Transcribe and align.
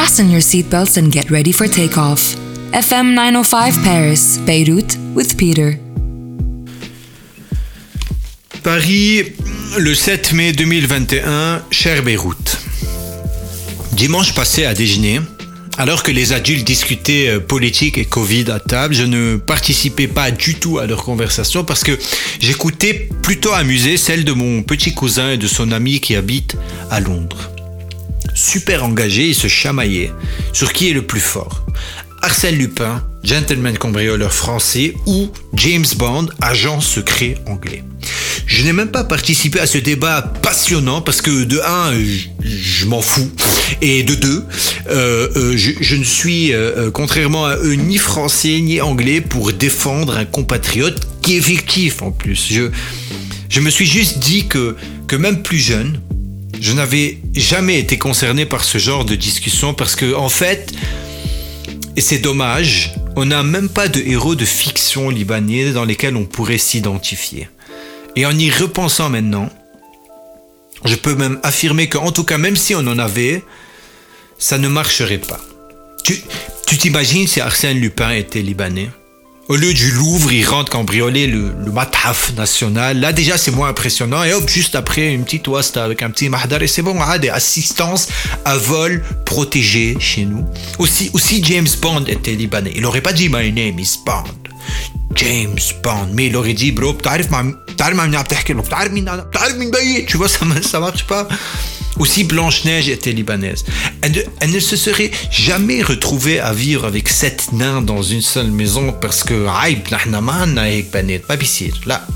Fasten 0.00 0.30
your 0.30 0.40
seatbelts 0.40 0.96
and 0.96 1.12
get 1.12 1.30
ready 1.30 1.52
for 1.52 1.68
takeoff. 1.68 2.34
FM 2.72 3.12
905 3.12 3.82
Paris, 3.84 4.38
Beirut 4.46 4.96
with 5.14 5.36
Peter. 5.36 5.78
Paris, 8.62 9.24
le 9.76 9.94
7 9.94 10.32
mai 10.32 10.52
2021, 10.52 11.62
cher 11.70 12.02
Beyrouth. 12.02 12.62
Dimanche 13.92 14.34
passé 14.34 14.64
à 14.64 14.72
déjeuner, 14.72 15.20
alors 15.76 16.02
que 16.02 16.10
les 16.10 16.32
adultes 16.32 16.66
discutaient 16.66 17.28
euh, 17.28 17.38
politique 17.38 17.98
et 17.98 18.06
Covid 18.06 18.50
à 18.52 18.58
table, 18.58 18.94
je 18.94 19.04
ne 19.04 19.36
participais 19.36 20.08
pas 20.08 20.30
du 20.30 20.54
tout 20.54 20.78
à 20.78 20.86
leur 20.86 21.04
conversation 21.04 21.62
parce 21.62 21.84
que 21.84 21.92
j'écoutais 22.40 23.10
plutôt 23.20 23.52
amusé 23.52 23.98
celle 23.98 24.24
de 24.24 24.32
mon 24.32 24.62
petit 24.62 24.94
cousin 24.94 25.32
et 25.32 25.36
de 25.36 25.46
son 25.46 25.70
ami 25.72 26.00
qui 26.00 26.16
habite 26.16 26.56
à 26.90 27.00
Londres. 27.00 27.50
Super 28.34 28.84
engagés, 28.84 29.28
ils 29.28 29.34
se 29.34 29.48
chamaillaient 29.48 30.12
sur 30.52 30.72
qui 30.72 30.90
est 30.90 30.94
le 30.94 31.02
plus 31.02 31.20
fort. 31.20 31.66
Arsène 32.22 32.56
Lupin, 32.56 33.02
gentleman 33.24 33.78
cambrioleur 33.78 34.32
français, 34.32 34.94
ou 35.06 35.30
James 35.54 35.86
Bond, 35.96 36.28
agent 36.42 36.80
secret 36.80 37.36
anglais. 37.46 37.82
Je 38.46 38.64
n'ai 38.64 38.72
même 38.72 38.90
pas 38.90 39.04
participé 39.04 39.60
à 39.60 39.66
ce 39.66 39.78
débat 39.78 40.22
passionnant 40.42 41.00
parce 41.00 41.22
que 41.22 41.44
de 41.44 41.60
un, 41.60 41.92
je, 42.42 42.84
m'en 42.86 43.00
fous, 43.00 43.30
et 43.80 44.02
de 44.02 44.14
deux, 44.14 44.44
euh, 44.90 45.28
euh, 45.36 45.56
je, 45.56 45.96
ne 45.96 46.04
suis, 46.04 46.52
euh, 46.52 46.90
contrairement 46.90 47.46
à 47.46 47.56
eux, 47.56 47.74
ni 47.74 47.96
français 47.96 48.60
ni 48.60 48.80
anglais 48.80 49.20
pour 49.20 49.52
défendre 49.52 50.16
un 50.16 50.24
compatriote 50.24 51.00
qui 51.22 51.36
est 51.36 51.40
fictif 51.40 52.02
en 52.02 52.10
plus. 52.10 52.52
Je, 53.48 53.60
me 53.60 53.70
suis 53.70 53.86
juste 53.86 54.18
dit 54.18 54.46
que 54.46 54.76
même 55.16 55.42
plus 55.42 55.58
jeune, 55.58 56.00
je 56.60 56.72
n'avais 56.72 57.18
jamais 57.34 57.78
été 57.78 57.98
concerné 57.98 58.44
par 58.44 58.64
ce 58.64 58.78
genre 58.78 59.04
de 59.04 59.14
discussion 59.14 59.74
parce 59.74 59.96
que, 59.96 60.14
en 60.14 60.28
fait, 60.28 60.72
et 61.96 62.00
c'est 62.00 62.18
dommage, 62.18 62.94
on 63.16 63.24
n'a 63.24 63.42
même 63.42 63.68
pas 63.68 63.88
de 63.88 64.00
héros 64.00 64.34
de 64.34 64.44
fiction 64.44 65.10
libanais 65.10 65.72
dans 65.72 65.84
lesquels 65.84 66.16
on 66.16 66.24
pourrait 66.24 66.58
s'identifier. 66.58 67.48
Et 68.16 68.26
en 68.26 68.36
y 68.36 68.50
repensant 68.50 69.08
maintenant, 69.08 69.48
je 70.84 70.94
peux 70.94 71.14
même 71.14 71.40
affirmer 71.42 71.88
qu'en 71.88 72.12
tout 72.12 72.24
cas, 72.24 72.38
même 72.38 72.56
si 72.56 72.74
on 72.74 72.80
en 72.80 72.98
avait, 72.98 73.42
ça 74.38 74.58
ne 74.58 74.68
marcherait 74.68 75.18
pas. 75.18 75.40
Tu 76.04 76.78
t'imagines 76.78 77.26
si 77.26 77.40
Arsène 77.40 77.78
Lupin 77.78 78.10
était 78.12 78.42
libanais? 78.42 78.90
Au 79.50 79.56
lieu 79.56 79.74
du 79.74 79.90
Louvre, 79.90 80.32
il 80.32 80.46
rentre 80.46 80.70
cambrioler 80.70 81.26
le, 81.26 81.52
le 81.64 81.72
Mataf 81.72 82.32
national. 82.36 83.00
Là, 83.00 83.12
déjà, 83.12 83.36
c'est 83.36 83.50
moins 83.50 83.68
impressionnant. 83.68 84.22
Et 84.22 84.32
hop, 84.32 84.48
juste 84.48 84.76
après, 84.76 85.12
une 85.12 85.24
petite 85.24 85.48
ouasta 85.48 85.82
avec 85.82 86.04
un 86.04 86.10
petit 86.10 86.28
mahdar. 86.28 86.62
Et 86.62 86.68
c'est 86.68 86.82
bon, 86.82 86.96
on 86.96 87.18
des 87.18 87.30
assistances 87.30 88.06
à 88.44 88.56
vol 88.56 89.02
protégées 89.26 89.96
chez 89.98 90.24
nous. 90.24 90.46
Aussi, 90.78 91.10
aussi 91.14 91.42
James 91.42 91.66
Bond 91.82 92.04
était 92.06 92.36
libanais. 92.36 92.70
Il 92.76 92.82
n'aurait 92.82 93.00
pas 93.00 93.12
dit 93.12 93.28
My 93.28 93.50
name 93.50 93.80
is 93.80 93.98
Bond. 94.06 94.22
James 95.16 95.58
Bond. 95.82 96.10
Mais 96.12 96.26
il 96.26 96.36
aurait 96.36 96.54
dit, 96.54 96.70
bro, 96.70 96.94
tu 100.06 100.16
vois, 100.16 100.28
ça, 100.28 100.44
ça 100.62 100.80
marche 100.80 101.06
pas. 101.06 101.26
Aussi 101.98 102.24
Blanche-Neige 102.24 102.88
était 102.88 103.12
libanaise. 103.12 103.64
Elle, 104.02 104.50
ne 104.50 104.60
se 104.60 104.76
serait 104.76 105.10
jamais 105.30 105.82
retrouvée 105.82 106.40
à 106.40 106.52
vivre 106.52 106.86
avec 106.86 107.08
sept 107.08 107.52
nains 107.52 107.82
dans 107.82 108.02
une 108.02 108.22
seule 108.22 108.50
maison 108.50 108.92
parce 108.92 109.22
que 109.24 109.46
Là, 111.86 112.06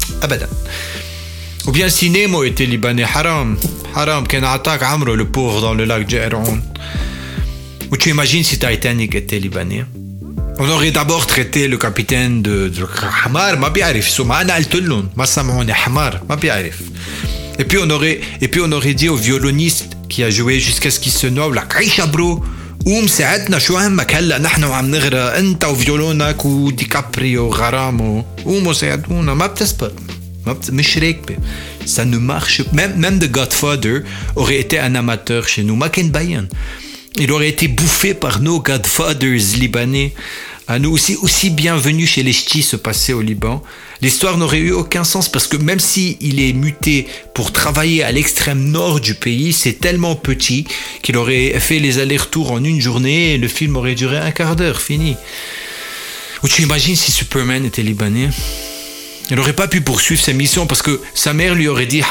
Ou 1.66 1.72
bien 1.72 1.88
si 1.88 2.10
Nemo 2.10 2.44
était 2.44 2.66
libanais, 2.66 3.04
haram. 3.04 3.56
Haram, 3.94 4.26
ken 4.26 4.44
attaque 4.44 4.82
Amro, 4.82 5.14
le 5.14 5.24
pauvre 5.26 5.60
dans 5.60 5.74
le 5.74 5.84
lac 5.84 6.08
Djeron. 6.08 6.60
Ou 7.90 7.96
tu 7.96 8.10
imagines 8.10 8.44
si 8.44 8.58
Titanic 8.58 9.14
était 9.14 9.38
libanais? 9.38 9.84
on 10.59 10.69
aurait 10.69 10.91
d'abord 10.91 11.25
traité 11.25 11.67
le 11.67 11.77
capitaine 11.77 12.41
de, 12.41 12.69
de 12.69 12.85
Hamar, 13.25 13.57
ma 13.57 13.69
biarif, 13.69 14.19
ma 14.19 14.39
Hamar, 15.85 16.13
ma 16.27 16.35
biarif. 16.35 16.81
Et 17.57 17.65
puis 17.65 17.77
on 17.81 17.89
aurait, 17.89 18.19
et 18.41 18.47
puis 18.47 18.61
on 18.63 18.71
aurait 18.71 18.93
dit 18.93 19.09
au 19.09 19.15
violoniste 19.15 19.97
qui 20.09 20.23
a 20.23 20.29
joué 20.29 20.59
jusqu'à 20.59 20.91
ce 20.91 20.99
qu'il 20.99 21.11
se 21.11 21.27
noie, 21.27 21.53
la 21.53 21.65
كعيشة 21.65 22.05
برو 22.05 22.43
قوم 22.85 23.07
ساعدنا 23.07 23.59
شو 23.59 23.77
همك 23.77 24.15
هلا 24.15 24.37
نحن 24.37 24.63
وعم 24.63 24.91
نغرق 24.91 25.35
انت 25.35 25.65
وفيولونك 25.65 26.45
وديكابريو 26.45 27.45
وغرامو 27.45 28.25
قوموا 28.45 28.73
ساعدونا 28.73 29.33
ما 29.33 29.47
بتزبط 29.47 29.93
ما 30.47 30.53
بت... 30.53 30.71
مش 30.71 30.97
راكبه 30.97 31.35
ça 31.85 32.05
ne 32.05 32.17
marche 32.17 32.61
même 32.73 32.95
même 33.03 33.19
The 33.19 33.31
Godfather 33.31 34.03
aurait 34.35 34.59
été 34.59 34.79
un 34.79 34.95
amateur 34.95 35.47
chez 35.47 35.63
nous 35.63 35.75
ما 35.75 35.87
كان 35.87 36.11
بين 36.11 36.47
il 37.16 37.30
aurait 37.32 37.48
été 37.48 37.68
bouffé 37.68 38.14
par 38.14 38.40
nos 38.40 38.60
Godfathers 38.60 39.56
libanais 39.58 40.12
à 40.66 40.78
nous 40.78 40.90
aussi, 40.92 41.16
aussi 41.16 41.50
bienvenue 41.50 42.06
chez 42.06 42.22
les 42.22 42.32
ch'tis 42.32 42.62
se 42.62 42.76
passer 42.76 43.12
au 43.12 43.20
Liban. 43.20 43.62
L'histoire 44.00 44.38
n'aurait 44.38 44.58
eu 44.58 44.72
aucun 44.72 45.04
sens 45.04 45.28
parce 45.28 45.46
que 45.46 45.58
même 45.58 45.78
si 45.78 46.16
il 46.20 46.40
est 46.40 46.54
muté 46.54 47.06
pour 47.34 47.52
travailler 47.52 48.02
à 48.02 48.10
l'extrême 48.10 48.70
nord 48.70 49.00
du 49.00 49.14
pays, 49.14 49.52
c'est 49.52 49.74
tellement 49.74 50.16
petit 50.16 50.66
qu'il 51.02 51.18
aurait 51.18 51.58
fait 51.60 51.78
les 51.78 51.98
allers-retours 51.98 52.50
en 52.50 52.64
une 52.64 52.80
journée 52.80 53.34
et 53.34 53.38
le 53.38 53.48
film 53.48 53.76
aurait 53.76 53.94
duré 53.94 54.16
un 54.16 54.30
quart 54.30 54.56
d'heure, 54.56 54.80
fini. 54.80 55.16
Ou 56.42 56.48
tu 56.48 56.62
imagines 56.62 56.96
si 56.96 57.12
Superman 57.12 57.64
était 57.66 57.82
libanais? 57.82 58.30
Il 59.30 59.36
n'aurait 59.36 59.54
pas 59.54 59.68
pu 59.68 59.80
poursuivre 59.80 60.20
sa 60.20 60.32
mission 60.32 60.66
parce 60.66 60.82
que 60.82 61.00
sa 61.14 61.32
mère 61.32 61.54
lui 61.54 61.68
aurait 61.68 61.86
dit 61.86 62.02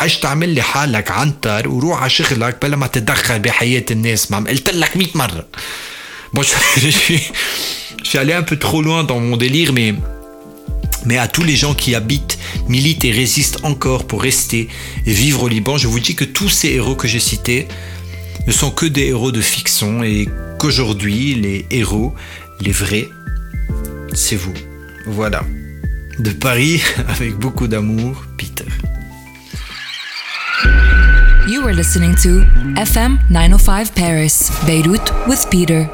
Bon, 6.34 6.42
je 6.78 6.90
suis, 6.90 7.22
je 8.04 8.10
suis 8.10 8.18
allé 8.18 8.34
un 8.34 8.42
peu 8.42 8.58
trop 8.58 8.82
loin 8.82 9.04
dans 9.04 9.20
mon 9.20 9.38
délire, 9.38 9.72
mais, 9.74 9.94
mais 11.06 11.18
à 11.18 11.28
tous 11.28 11.44
les 11.44 11.56
gens 11.56 11.76
qui 11.76 11.94
habitent, 11.94 12.40
militent 12.68 13.06
et 13.06 13.12
résistent 13.12 13.64
encore 13.64 14.06
pour 14.08 14.24
rester 14.24 14.68
et 15.06 15.14
vivre 15.14 15.44
au 15.44 15.48
Liban, 15.48 15.78
je 15.78 15.88
vous 15.88 16.00
dis 16.00 16.16
que 16.16 16.26
tous 16.26 16.50
ces 16.50 16.70
héros 16.70 16.96
que 16.96 17.08
j'ai 17.08 17.20
cités 17.20 17.68
ne 18.48 18.52
sont 18.52 18.72
que 18.72 18.88
des 18.88 19.08
héros 19.08 19.32
de 19.32 19.42
fiction 19.42 20.04
et 20.04 20.28
qu'aujourd'hui, 20.58 21.36
les 21.36 21.66
héros, 21.70 22.16
les 22.60 22.72
vrais, 22.72 23.08
c'est 24.14 24.36
vous. 24.36 24.54
Voilà. 25.06 25.44
De 26.20 26.32
Paris, 26.32 26.82
avec 27.08 27.36
beaucoup 27.36 27.68
d'amour, 27.68 28.26
Peter. 28.38 28.66
You 31.48 31.62
were 31.64 31.74
listening 31.74 32.16
to 32.24 32.46
FM 32.76 33.20
905 33.30 33.94
Paris, 33.94 34.50
Beirut 34.66 35.02
with 35.28 35.46
Peter. 35.50 35.90